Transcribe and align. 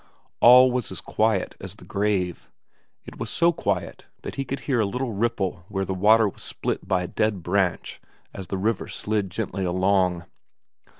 All 0.39 0.71
was 0.71 0.91
as 0.91 0.99
quiet 0.99 1.55
as 1.59 1.75
the 1.75 1.85
grave. 1.85 2.49
It 3.05 3.19
was 3.19 3.29
so 3.29 3.51
quiet 3.53 4.07
that 4.23 4.33
he 4.33 4.43
could 4.45 4.61
hear 4.61 4.79
a 4.79 4.85
little 4.87 5.13
ripple 5.13 5.63
where 5.67 5.85
the 5.85 5.93
water 5.93 6.27
was 6.27 6.41
split 6.41 6.87
by 6.87 7.03
a 7.03 7.07
dead 7.07 7.43
branch 7.43 8.01
as 8.33 8.47
the 8.47 8.57
river 8.57 8.87
slid 8.87 9.29
gently 9.29 9.63
along. 9.63 10.25